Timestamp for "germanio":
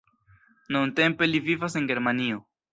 1.95-2.45